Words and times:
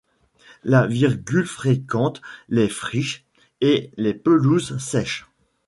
La 0.63 0.87
Virgule 0.87 1.45
fréquente 1.45 2.23
les 2.49 2.69
friches 2.69 3.23
et 3.61 3.91
les 3.97 4.15
pelouses 4.15 4.75
sèches. 4.79 5.27